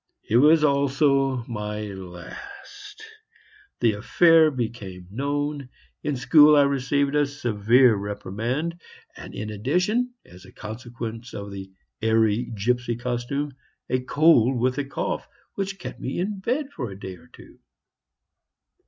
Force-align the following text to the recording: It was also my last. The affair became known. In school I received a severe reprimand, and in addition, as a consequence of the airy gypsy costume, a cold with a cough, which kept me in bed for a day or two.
It 0.27 0.37
was 0.37 0.63
also 0.63 1.43
my 1.47 1.81
last. 1.89 3.03
The 3.81 3.91
affair 3.93 4.49
became 4.49 5.05
known. 5.11 5.69
In 6.01 6.15
school 6.17 6.55
I 6.55 6.63
received 6.63 7.13
a 7.13 7.27
severe 7.27 7.95
reprimand, 7.95 8.81
and 9.15 9.35
in 9.35 9.51
addition, 9.51 10.15
as 10.25 10.43
a 10.43 10.51
consequence 10.51 11.35
of 11.35 11.51
the 11.51 11.71
airy 12.01 12.51
gypsy 12.55 12.99
costume, 12.99 13.51
a 13.91 13.99
cold 13.99 14.57
with 14.57 14.79
a 14.79 14.85
cough, 14.85 15.27
which 15.53 15.77
kept 15.77 15.99
me 15.99 16.17
in 16.17 16.39
bed 16.39 16.71
for 16.71 16.89
a 16.89 16.99
day 16.99 17.17
or 17.17 17.27
two. 17.31 17.59